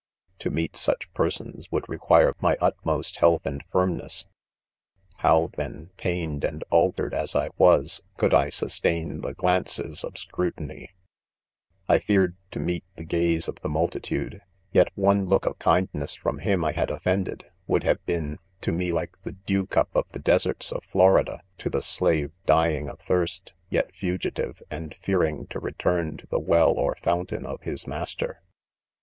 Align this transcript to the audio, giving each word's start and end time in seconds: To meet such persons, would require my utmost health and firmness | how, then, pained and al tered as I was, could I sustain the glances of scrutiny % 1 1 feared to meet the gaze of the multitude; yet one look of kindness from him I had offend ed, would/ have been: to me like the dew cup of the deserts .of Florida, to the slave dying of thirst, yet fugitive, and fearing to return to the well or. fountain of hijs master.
To 0.39 0.49
meet 0.49 0.75
such 0.75 1.13
persons, 1.13 1.71
would 1.71 1.87
require 1.87 2.33
my 2.41 2.57
utmost 2.59 3.17
health 3.17 3.45
and 3.45 3.63
firmness 3.71 4.25
| 4.71 5.15
how, 5.17 5.51
then, 5.57 5.91
pained 5.95 6.43
and 6.43 6.63
al 6.71 6.91
tered 6.93 7.13
as 7.13 7.35
I 7.35 7.51
was, 7.59 8.01
could 8.17 8.33
I 8.33 8.49
sustain 8.49 9.21
the 9.21 9.35
glances 9.35 10.03
of 10.03 10.17
scrutiny 10.17 10.89
% 11.37 11.85
1 11.85 11.97
1 11.97 11.99
feared 11.99 12.35
to 12.49 12.57
meet 12.59 12.83
the 12.95 13.03
gaze 13.03 13.47
of 13.47 13.61
the 13.61 13.69
multitude; 13.69 14.41
yet 14.71 14.91
one 14.95 15.27
look 15.27 15.45
of 15.45 15.59
kindness 15.59 16.15
from 16.15 16.39
him 16.39 16.65
I 16.65 16.71
had 16.71 16.89
offend 16.89 17.29
ed, 17.29 17.43
would/ 17.67 17.83
have 17.83 18.03
been: 18.07 18.39
to 18.61 18.71
me 18.71 18.91
like 18.91 19.21
the 19.21 19.33
dew 19.33 19.67
cup 19.67 19.95
of 19.95 20.07
the 20.13 20.17
deserts 20.17 20.71
.of 20.71 20.83
Florida, 20.83 21.43
to 21.59 21.69
the 21.69 21.79
slave 21.83 22.31
dying 22.47 22.89
of 22.89 22.97
thirst, 23.01 23.53
yet 23.69 23.93
fugitive, 23.93 24.63
and 24.71 24.95
fearing 24.95 25.45
to 25.51 25.59
return 25.59 26.17
to 26.17 26.25
the 26.25 26.39
well 26.39 26.71
or. 26.71 26.95
fountain 26.95 27.45
of 27.45 27.61
hijs 27.61 27.85
master. 27.85 28.41